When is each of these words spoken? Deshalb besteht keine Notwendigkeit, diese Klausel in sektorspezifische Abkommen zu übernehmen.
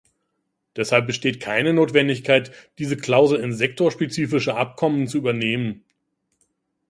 Deshalb 0.75 1.05
besteht 1.05 1.39
keine 1.39 1.73
Notwendigkeit, 1.75 2.51
diese 2.79 2.97
Klausel 2.97 3.39
in 3.39 3.53
sektorspezifische 3.53 4.55
Abkommen 4.55 5.05
zu 5.05 5.19
übernehmen. 5.19 5.83